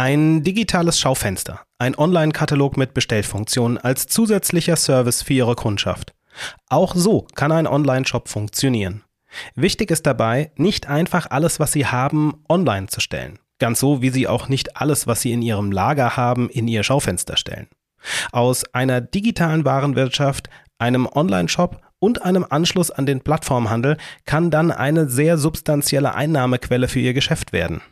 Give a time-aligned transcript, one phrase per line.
[0.00, 6.14] Ein digitales Schaufenster, ein Online-Katalog mit Bestellfunktionen als zusätzlicher Service für Ihre Kundschaft.
[6.68, 9.02] Auch so kann ein Online-Shop funktionieren.
[9.56, 13.40] Wichtig ist dabei, nicht einfach alles, was Sie haben, online zu stellen.
[13.58, 16.84] Ganz so, wie Sie auch nicht alles, was Sie in Ihrem Lager haben, in Ihr
[16.84, 17.66] Schaufenster stellen.
[18.30, 23.96] Aus einer digitalen Warenwirtschaft, einem Online-Shop und einem Anschluss an den Plattformhandel
[24.26, 27.82] kann dann eine sehr substanzielle Einnahmequelle für Ihr Geschäft werden.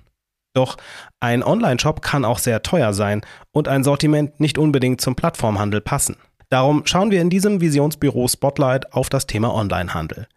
[0.57, 0.79] Doch
[1.21, 3.21] ein Online-Shop kann auch sehr teuer sein
[3.53, 6.17] und ein Sortiment nicht unbedingt zum Plattformhandel passen.
[6.49, 10.29] Darum schauen wir in diesem Visionsbüro Spotlight auf das Thema Onlinehandel.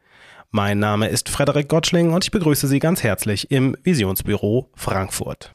[0.52, 5.54] Mein Name ist Frederik Gottschling und ich begrüße Sie ganz herzlich im Visionsbüro Frankfurt.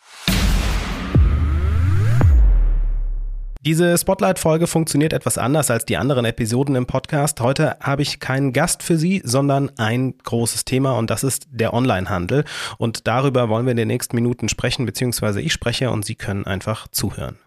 [3.65, 7.41] Diese Spotlight-Folge funktioniert etwas anders als die anderen Episoden im Podcast.
[7.41, 11.73] Heute habe ich keinen Gast für Sie, sondern ein großes Thema und das ist der
[11.73, 12.45] Onlinehandel.
[12.77, 16.45] Und darüber wollen wir in den nächsten Minuten sprechen, beziehungsweise ich spreche und Sie können
[16.45, 17.39] einfach zuhören.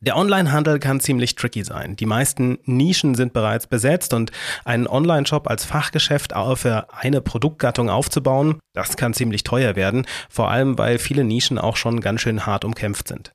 [0.00, 1.94] Der Onlinehandel kann ziemlich tricky sein.
[1.94, 4.32] Die meisten Nischen sind bereits besetzt und
[4.64, 10.76] einen Online-Shop als Fachgeschäft für eine Produktgattung aufzubauen, das kann ziemlich teuer werden, vor allem
[10.76, 13.32] weil viele Nischen auch schon ganz schön hart umkämpft sind.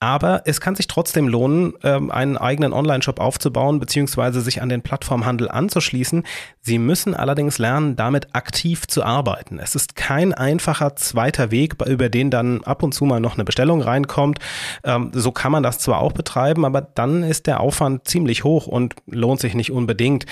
[0.00, 4.40] Aber es kann sich trotzdem lohnen, ähm, einen eigenen Online-Shop aufzubauen bzw.
[4.40, 6.24] sich an den Plattformhandel anzuschließen.
[6.60, 9.58] Sie müssen allerdings lernen, damit aktiv zu arbeiten.
[9.58, 13.44] Es ist kein einfacher zweiter Weg, über den dann ab und zu mal noch eine
[13.44, 14.38] Bestellung reinkommt.
[14.84, 18.66] Ähm, so kann man das zwar auch betreiben, aber dann ist der Aufwand ziemlich hoch
[18.66, 20.26] und lohnt sich nicht unbedingt.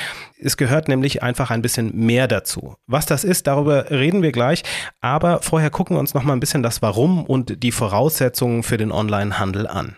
[0.44, 2.74] Es gehört nämlich einfach ein bisschen mehr dazu.
[2.86, 4.62] Was das ist, darüber reden wir gleich.
[5.00, 8.76] Aber vorher gucken wir uns noch mal ein bisschen das Warum und die Voraussetzungen für
[8.76, 9.96] den Online Onlinehandel an.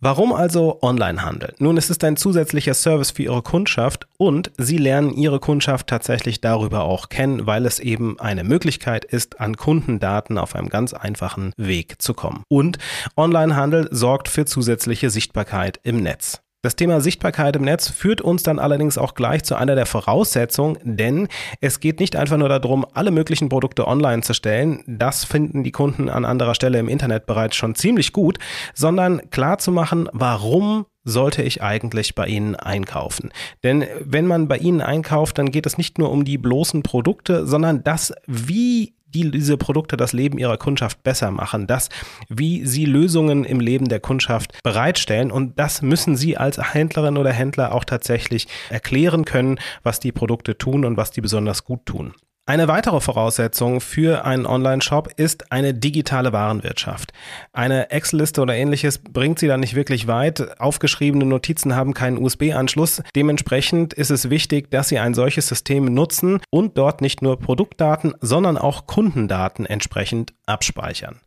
[0.00, 1.54] Warum also Onlinehandel?
[1.58, 6.42] Nun, es ist ein zusätzlicher Service für Ihre Kundschaft und Sie lernen Ihre Kundschaft tatsächlich
[6.42, 11.52] darüber auch kennen, weil es eben eine Möglichkeit ist, an Kundendaten auf einem ganz einfachen
[11.56, 12.42] Weg zu kommen.
[12.48, 12.78] Und
[13.16, 16.43] Onlinehandel sorgt für zusätzliche Sichtbarkeit im Netz.
[16.64, 20.78] Das Thema Sichtbarkeit im Netz führt uns dann allerdings auch gleich zu einer der Voraussetzungen,
[20.82, 21.28] denn
[21.60, 25.72] es geht nicht einfach nur darum, alle möglichen Produkte online zu stellen, das finden die
[25.72, 28.38] Kunden an anderer Stelle im Internet bereits schon ziemlich gut,
[28.72, 33.30] sondern klar zu machen, warum sollte ich eigentlich bei Ihnen einkaufen?
[33.62, 37.46] Denn wenn man bei Ihnen einkauft, dann geht es nicht nur um die bloßen Produkte,
[37.46, 41.88] sondern das, wie die diese Produkte das Leben ihrer Kundschaft besser machen, das,
[42.28, 45.30] wie sie Lösungen im Leben der Kundschaft bereitstellen.
[45.30, 50.58] Und das müssen sie als Händlerin oder Händler auch tatsächlich erklären können, was die Produkte
[50.58, 52.14] tun und was die besonders gut tun.
[52.46, 57.14] Eine weitere Voraussetzung für einen Online-Shop ist eine digitale Warenwirtschaft.
[57.54, 60.60] Eine Excel-Liste oder ähnliches bringt sie da nicht wirklich weit.
[60.60, 63.02] Aufgeschriebene Notizen haben keinen USB-Anschluss.
[63.16, 68.12] Dementsprechend ist es wichtig, dass Sie ein solches System nutzen und dort nicht nur Produktdaten,
[68.20, 71.20] sondern auch Kundendaten entsprechend abspeichern.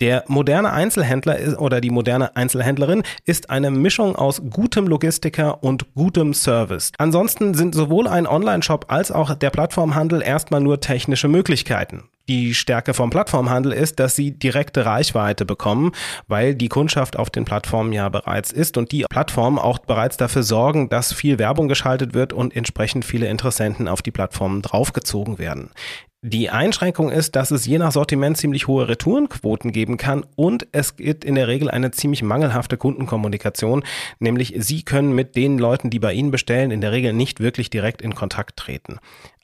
[0.00, 6.32] Der moderne Einzelhändler oder die moderne Einzelhändlerin ist eine Mischung aus gutem Logistiker und gutem
[6.32, 6.92] Service.
[6.96, 12.04] Ansonsten sind sowohl ein Online-Shop als auch der Plattformhandel erstmal nur technische Möglichkeiten.
[12.28, 15.90] Die Stärke vom Plattformhandel ist, dass sie direkte Reichweite bekommen,
[16.28, 20.44] weil die Kundschaft auf den Plattformen ja bereits ist und die Plattformen auch bereits dafür
[20.44, 25.70] sorgen, dass viel Werbung geschaltet wird und entsprechend viele Interessenten auf die Plattformen draufgezogen werden.
[26.22, 30.96] Die Einschränkung ist, dass es je nach Sortiment ziemlich hohe Retourenquoten geben kann und es
[30.96, 33.82] gibt in der Regel eine ziemlich mangelhafte Kundenkommunikation,
[34.18, 37.70] nämlich Sie können mit den Leuten, die bei Ihnen bestellen, in der Regel nicht wirklich
[37.70, 38.98] direkt in Kontakt treten.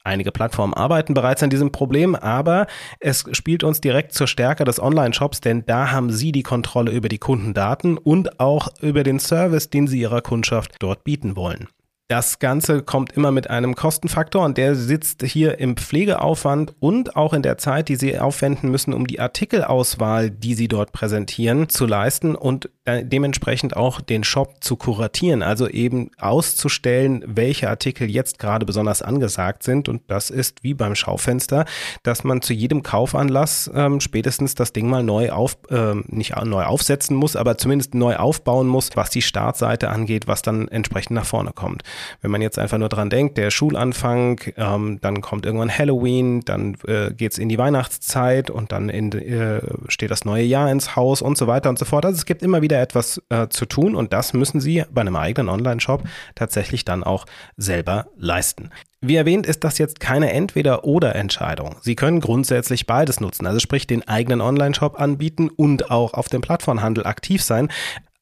[0.07, 2.69] Einige Plattformen arbeiten bereits an diesem Problem, aber
[3.01, 7.09] es spielt uns direkt zur Stärke des Online-Shops, denn da haben Sie die Kontrolle über
[7.09, 11.67] die Kundendaten und auch über den Service, den Sie Ihrer Kundschaft dort bieten wollen.
[12.09, 17.33] Das Ganze kommt immer mit einem Kostenfaktor und der sitzt hier im Pflegeaufwand und auch
[17.33, 21.85] in der Zeit, die Sie aufwenden müssen, um die Artikelauswahl, die Sie dort präsentieren, zu
[21.85, 28.65] leisten und dementsprechend auch den Shop zu kuratieren, also eben auszustellen, welche Artikel jetzt gerade
[28.65, 29.89] besonders angesagt sind.
[29.89, 31.65] Und das ist wie beim Schaufenster,
[32.05, 36.63] dass man zu jedem Kaufanlass ähm, spätestens das Ding mal neu auf, äh, nicht neu
[36.63, 41.27] aufsetzen muss, aber zumindest neu aufbauen muss, was die Startseite angeht, was dann entsprechend nach
[41.27, 41.83] vorne kommt.
[42.23, 46.77] Wenn man jetzt einfach nur dran denkt, der Schulanfang, ähm, dann kommt irgendwann Halloween, dann
[46.87, 51.23] äh, geht in die Weihnachtszeit und dann in, äh, steht das neue Jahr ins Haus
[51.23, 52.05] und so weiter und so fort.
[52.05, 55.17] Also es gibt immer wieder etwas äh, zu tun und das müssen Sie bei einem
[55.17, 56.05] eigenen Online-Shop
[56.35, 57.27] tatsächlich dann auch
[57.57, 58.71] selber leisten.
[59.03, 61.77] Wie erwähnt, ist das jetzt keine Entweder-Oder-Entscheidung.
[61.83, 66.41] Sie können grundsätzlich beides nutzen, also sprich den eigenen Online-Shop anbieten und auch auf dem
[66.41, 67.69] Plattformhandel aktiv sein.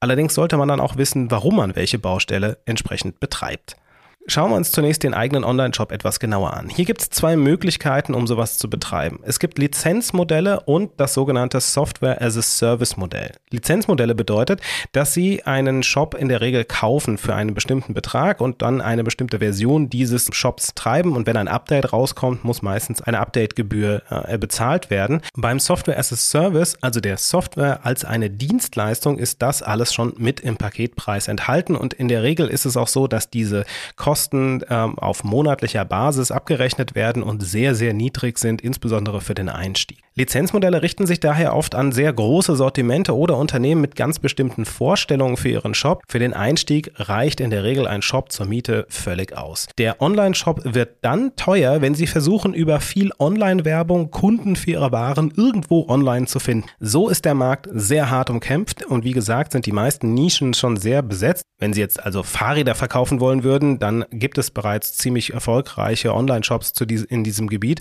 [0.05, 3.77] Allerdings sollte man dann auch wissen, warum man welche Baustelle entsprechend betreibt.
[4.27, 6.71] Schauen wir uns zunächst den eigenen Online-Shop etwas genauer an.
[6.71, 9.21] Hier gibt es zwei Möglichkeiten, um sowas zu betreiben.
[9.23, 13.33] Es gibt Lizenzmodelle und das sogenannte Software as a Service Modell.
[13.51, 14.63] Lizenzmodelle bedeutet,
[14.93, 19.05] dass Sie einen Shop in der Regel kaufen für einen bestimmten Betrag und dann eine
[19.05, 24.39] bestimmte Version dieses Shops treiben und wenn ein Update rauskommt, muss meistens eine Update-Gebühr äh,
[24.39, 25.21] bezahlt werden.
[25.37, 30.15] Beim Software as a Service, also der Software als eine Dienstleistung, ist das alles schon
[30.17, 33.67] mit im Paketpreis enthalten und in der Regel ist es auch so, dass diese
[33.97, 39.35] Kosten Kosten ähm, auf monatlicher Basis abgerechnet werden und sehr, sehr niedrig sind, insbesondere für
[39.35, 40.05] den Einstieg.
[40.15, 45.37] Lizenzmodelle richten sich daher oft an sehr große Sortimente oder Unternehmen mit ganz bestimmten Vorstellungen
[45.37, 46.05] für ihren Shop.
[46.07, 49.67] Für den Einstieg reicht in der Regel ein Shop zur Miete völlig aus.
[49.79, 55.33] Der Online-Shop wird dann teuer, wenn Sie versuchen, über viel Online-Werbung Kunden für Ihre Waren
[55.37, 56.69] irgendwo online zu finden.
[56.79, 60.77] So ist der Markt sehr hart umkämpft und wie gesagt sind die meisten Nischen schon
[60.77, 61.43] sehr besetzt.
[61.59, 66.73] Wenn Sie jetzt also Fahrräder verkaufen wollen würden, dann gibt es bereits ziemlich erfolgreiche Online-Shops
[66.81, 67.81] in diesem Gebiet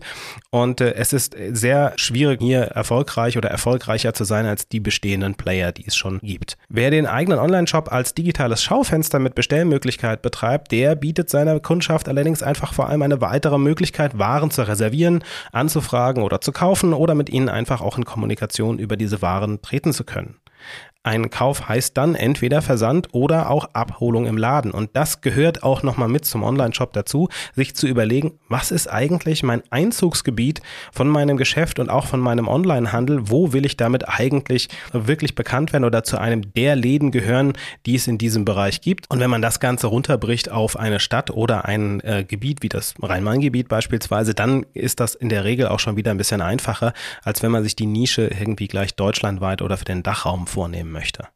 [0.50, 4.80] und äh, es ist sehr schwierig schwierig, hier erfolgreich oder erfolgreicher zu sein als die
[4.80, 6.58] bestehenden Player, die es schon gibt.
[6.70, 12.44] Wer den eigenen Online-Shop als digitales Schaufenster mit Bestellmöglichkeit betreibt, der bietet seiner Kundschaft allerdings
[12.44, 17.30] einfach vor allem eine weitere Möglichkeit, Waren zu reservieren, anzufragen oder zu kaufen oder mit
[17.30, 20.36] ihnen einfach auch in Kommunikation über diese Waren treten zu können.
[21.06, 24.72] Ein Kauf heißt dann entweder Versand oder auch Abholung im Laden.
[24.72, 29.44] Und das gehört auch nochmal mit zum Online-Shop dazu, sich zu überlegen, was ist eigentlich
[29.44, 30.62] mein Einzugsgebiet
[30.94, 33.30] von meinem Geschäft und auch von meinem Online-Handel?
[33.30, 37.52] Wo will ich damit eigentlich wirklich bekannt werden oder zu einem der Läden gehören,
[37.86, 39.12] die es in diesem Bereich gibt?
[39.12, 42.94] Und wenn man das Ganze runterbricht auf eine Stadt oder ein äh, Gebiet wie das
[43.02, 46.94] Rhein-Main-Gebiet beispielsweise, dann ist das in der Regel auch schon wieder ein bisschen einfacher,
[47.26, 51.28] als wenn man sich die Nische irgendwie gleich deutschlandweit oder für den Dachraum vornehmen möchte.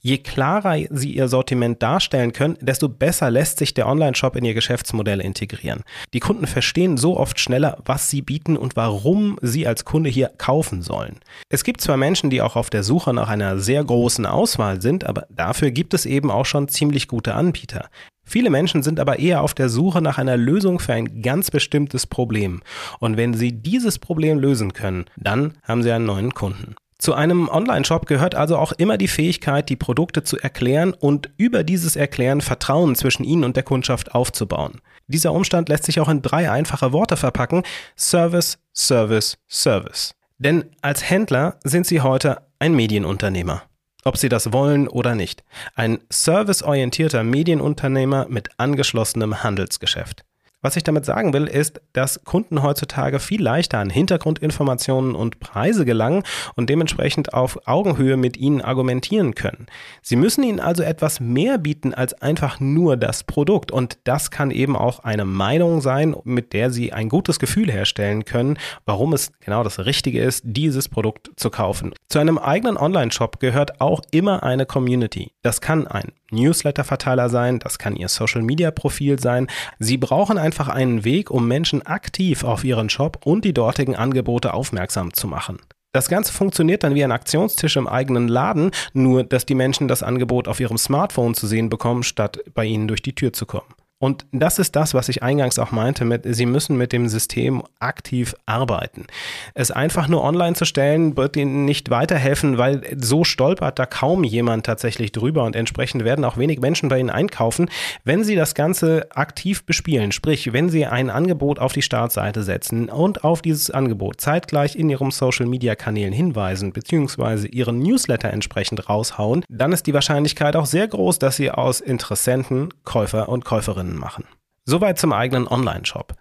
[0.00, 4.54] Je klarer Sie Ihr Sortiment darstellen können, desto besser lässt sich der Online-Shop in Ihr
[4.54, 5.82] Geschäftsmodell integrieren.
[6.12, 10.30] Die Kunden verstehen so oft schneller, was Sie bieten und warum Sie als Kunde hier
[10.36, 11.20] kaufen sollen.
[11.48, 15.04] Es gibt zwar Menschen, die auch auf der Suche nach einer sehr großen Auswahl sind,
[15.04, 17.88] aber dafür gibt es eben auch schon ziemlich gute Anbieter.
[18.26, 22.06] Viele Menschen sind aber eher auf der Suche nach einer Lösung für ein ganz bestimmtes
[22.06, 22.62] Problem.
[22.98, 26.74] Und wenn Sie dieses Problem lösen können, dann haben Sie einen neuen Kunden.
[27.04, 31.62] Zu einem Online-Shop gehört also auch immer die Fähigkeit, die Produkte zu erklären und über
[31.62, 34.80] dieses Erklären Vertrauen zwischen Ihnen und der Kundschaft aufzubauen.
[35.06, 37.62] Dieser Umstand lässt sich auch in drei einfache Worte verpacken.
[37.94, 40.14] Service, Service, Service.
[40.38, 43.64] Denn als Händler sind Sie heute ein Medienunternehmer.
[44.04, 45.44] Ob Sie das wollen oder nicht.
[45.74, 50.24] Ein serviceorientierter Medienunternehmer mit angeschlossenem Handelsgeschäft.
[50.64, 55.84] Was ich damit sagen will, ist, dass Kunden heutzutage viel leichter an Hintergrundinformationen und Preise
[55.84, 56.22] gelangen
[56.54, 59.66] und dementsprechend auf Augenhöhe mit ihnen argumentieren können.
[60.00, 64.50] Sie müssen ihnen also etwas mehr bieten als einfach nur das Produkt und das kann
[64.50, 68.56] eben auch eine Meinung sein, mit der sie ein gutes Gefühl herstellen können,
[68.86, 71.92] warum es genau das Richtige ist, dieses Produkt zu kaufen.
[72.08, 75.32] Zu einem eigenen Online-Shop gehört auch immer eine Community.
[75.42, 79.46] Das kann ein Newsletter-Verteiler sein, das kann Ihr Social-Media-Profil sein.
[79.78, 84.54] Sie brauchen einfach einen Weg, um Menschen aktiv auf Ihren Shop und die dortigen Angebote
[84.54, 85.58] aufmerksam zu machen.
[85.90, 90.04] Das Ganze funktioniert dann wie ein Aktionstisch im eigenen Laden, nur dass die Menschen das
[90.04, 93.66] Angebot auf ihrem Smartphone zu sehen bekommen, statt bei ihnen durch die Tür zu kommen.
[94.04, 97.62] Und das ist das, was ich eingangs auch meinte mit, Sie müssen mit dem System
[97.78, 99.06] aktiv arbeiten.
[99.54, 104.22] Es einfach nur online zu stellen, wird Ihnen nicht weiterhelfen, weil so stolpert da kaum
[104.22, 107.70] jemand tatsächlich drüber und entsprechend werden auch wenig Menschen bei Ihnen einkaufen.
[108.04, 112.90] Wenn Sie das Ganze aktiv bespielen, sprich, wenn Sie ein Angebot auf die Startseite setzen
[112.90, 118.86] und auf dieses Angebot zeitgleich in Ihrem Social Media Kanälen hinweisen, beziehungsweise Ihren Newsletter entsprechend
[118.86, 123.93] raushauen, dann ist die Wahrscheinlichkeit auch sehr groß, dass Sie aus Interessenten Käufer und Käuferinnen
[123.94, 124.24] Kundinnen machen.
[124.64, 126.14] Soweit zum eigenen Online-Shop.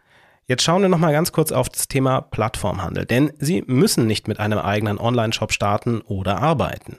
[0.45, 4.27] Jetzt schauen wir noch mal ganz kurz auf das Thema Plattformhandel, denn Sie müssen nicht
[4.27, 6.97] mit einem eigenen Online-Shop starten oder arbeiten.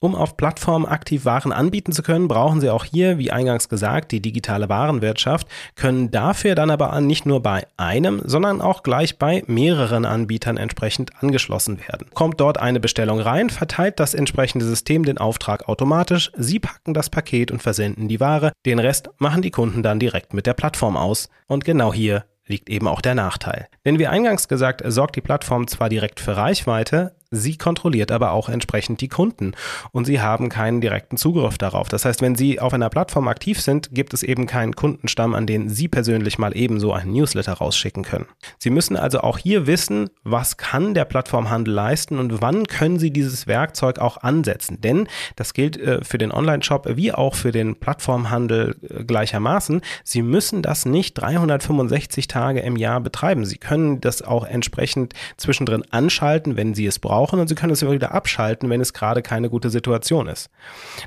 [0.00, 4.12] Um auf Plattformen aktiv Waren anbieten zu können, brauchen Sie auch hier, wie eingangs gesagt,
[4.12, 5.46] die digitale Warenwirtschaft,
[5.76, 11.12] können dafür dann aber nicht nur bei einem, sondern auch gleich bei mehreren Anbietern entsprechend
[11.22, 12.08] angeschlossen werden.
[12.12, 17.08] Kommt dort eine Bestellung rein, verteilt das entsprechende System den Auftrag automatisch, Sie packen das
[17.08, 20.98] Paket und versenden die Ware, den Rest machen die Kunden dann direkt mit der Plattform
[20.98, 21.30] aus.
[21.46, 23.68] Und genau hier liegt eben auch der Nachteil.
[23.84, 28.48] Denn wie eingangs gesagt, sorgt die Plattform zwar direkt für Reichweite, Sie kontrolliert aber auch
[28.48, 29.52] entsprechend die Kunden
[29.92, 31.88] und Sie haben keinen direkten Zugriff darauf.
[31.88, 35.46] Das heißt, wenn Sie auf einer Plattform aktiv sind, gibt es eben keinen Kundenstamm, an
[35.46, 38.26] den Sie persönlich mal ebenso einen Newsletter rausschicken können.
[38.58, 43.10] Sie müssen also auch hier wissen, was kann der Plattformhandel leisten und wann können Sie
[43.10, 44.80] dieses Werkzeug auch ansetzen.
[44.80, 49.80] Denn das gilt äh, für den Online-Shop wie auch für den Plattformhandel äh, gleichermaßen.
[50.04, 53.44] Sie müssen das nicht 365 Tage im Jahr betreiben.
[53.44, 57.84] Sie können das auch entsprechend zwischendrin anschalten, wenn Sie es brauchen und Sie können es
[57.84, 60.50] wieder abschalten, wenn es gerade keine gute Situation ist.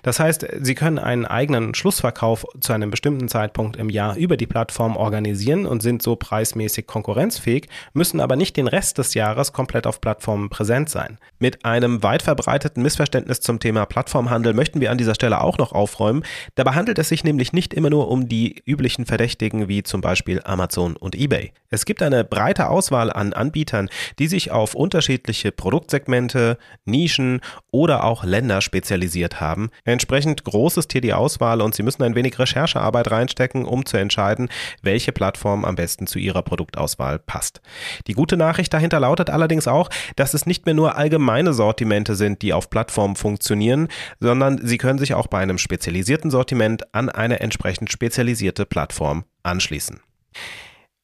[0.03, 4.47] Das heißt, Sie können einen eigenen Schlussverkauf zu einem bestimmten Zeitpunkt im Jahr über die
[4.47, 9.87] Plattform organisieren und sind so preismäßig konkurrenzfähig, müssen aber nicht den Rest des Jahres komplett
[9.87, 11.17] auf Plattformen präsent sein.
[11.39, 15.71] Mit einem weit verbreiteten Missverständnis zum Thema Plattformhandel möchten wir an dieser Stelle auch noch
[15.71, 16.23] aufräumen.
[16.55, 20.41] Dabei handelt es sich nämlich nicht immer nur um die üblichen Verdächtigen wie zum Beispiel
[20.43, 21.51] Amazon und eBay.
[21.69, 28.23] Es gibt eine breite Auswahl an Anbietern, die sich auf unterschiedliche Produktsegmente, Nischen oder auch
[28.23, 29.69] Länder spezialisiert haben.
[29.83, 33.97] Entsprechend groß ist hier die Auswahl und Sie müssen ein wenig Recherchearbeit reinstecken, um zu
[33.97, 34.47] entscheiden,
[34.81, 37.59] welche Plattform am besten zu Ihrer Produktauswahl passt.
[38.07, 42.43] Die gute Nachricht dahinter lautet allerdings auch, dass es nicht mehr nur allgemeine Sortimente sind,
[42.43, 43.89] die auf Plattformen funktionieren,
[44.21, 49.99] sondern Sie können sich auch bei einem spezialisierten Sortiment an eine entsprechend spezialisierte Plattform anschließen.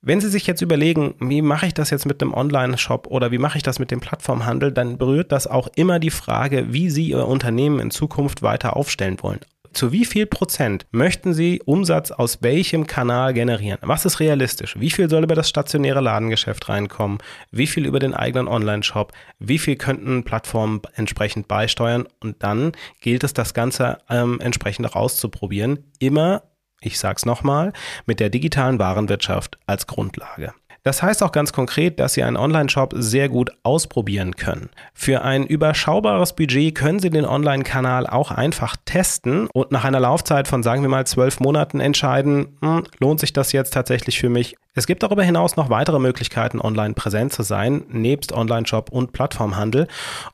[0.05, 3.37] Wenn Sie sich jetzt überlegen, wie mache ich das jetzt mit einem Online-Shop oder wie
[3.37, 7.07] mache ich das mit dem Plattformhandel, dann berührt das auch immer die Frage, wie Sie
[7.07, 9.39] Ihr Unternehmen in Zukunft weiter aufstellen wollen.
[9.71, 13.79] Zu wie viel Prozent möchten Sie Umsatz aus welchem Kanal generieren?
[13.81, 14.77] Was ist realistisch?
[14.77, 17.19] Wie viel soll über das stationäre Ladengeschäft reinkommen?
[17.51, 19.13] Wie viel über den eigenen Online-Shop?
[19.39, 22.09] Wie viel könnten Plattformen entsprechend beisteuern?
[22.19, 25.79] Und dann gilt es, das Ganze ähm, entsprechend auch auszuprobieren.
[25.99, 26.43] Immer
[26.83, 27.73] ich sage es nochmal,
[28.05, 30.53] mit der digitalen Warenwirtschaft als Grundlage.
[30.83, 34.69] Das heißt auch ganz konkret, dass Sie einen Online-Shop sehr gut ausprobieren können.
[34.93, 40.49] Für ein überschaubares Budget können Sie den Online-Kanal auch einfach testen und nach einer Laufzeit
[40.49, 44.57] von sagen wir mal zwölf Monaten entscheiden, hm, lohnt sich das jetzt tatsächlich für mich
[44.75, 49.87] es gibt darüber hinaus noch weitere Möglichkeiten, online präsent zu sein, nebst Online-Shop und Plattformhandel.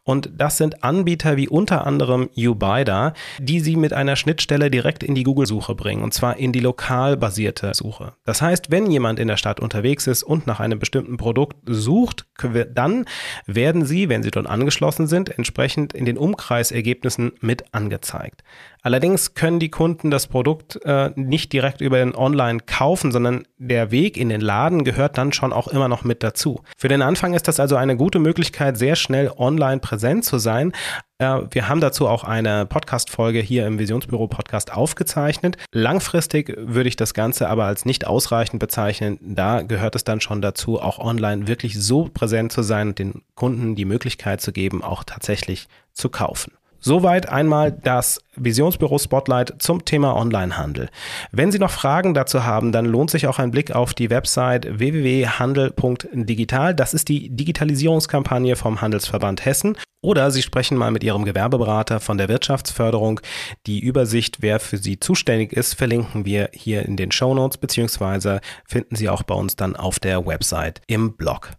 [0.04, 5.14] Und das sind Anbieter wie unter anderem YouBuyda, die Sie mit einer Schnittstelle direkt in
[5.14, 8.14] die Google-Suche bringen, und zwar in die lokal basierte Suche.
[8.24, 12.26] Das heißt, wenn jemand in der Stadt unterwegs ist und nach einem bestimmten Produkt sucht,
[12.74, 13.06] dann
[13.46, 18.44] werden Sie, wenn Sie dort angeschlossen sind, entsprechend in den Umkreisergebnissen mit angezeigt.
[18.82, 23.92] Allerdings können die Kunden das Produkt äh, nicht direkt über den Online kaufen, sondern der
[23.92, 26.62] Weg in den Laden gehört dann schon auch immer noch mit dazu.
[26.78, 30.72] Für den Anfang ist das also eine gute Möglichkeit, sehr schnell online präsent zu sein.
[31.18, 35.58] Äh, wir haben dazu auch eine Podcast-Folge hier im Visionsbüro Podcast aufgezeichnet.
[35.74, 39.20] Langfristig würde ich das Ganze aber als nicht ausreichend bezeichnen.
[39.22, 43.24] Da gehört es dann schon dazu, auch online wirklich so präsent zu sein und den
[43.36, 46.54] Kunden die Möglichkeit zu geben, auch tatsächlich zu kaufen.
[46.80, 50.90] Soweit einmal das Visionsbüro Spotlight zum Thema Onlinehandel.
[51.32, 54.80] Wenn Sie noch Fragen dazu haben, dann lohnt sich auch ein Blick auf die Website
[54.80, 56.74] www.handel.digital.
[56.74, 59.78] Das ist die Digitalisierungskampagne vom Handelsverband Hessen.
[60.02, 63.20] Oder Sie sprechen mal mit Ihrem Gewerbeberater von der Wirtschaftsförderung.
[63.68, 68.40] Die Übersicht, wer für Sie zuständig ist, verlinken wir hier in den Show Notes beziehungsweise
[68.66, 71.52] finden Sie auch bei uns dann auf der Website im Blog.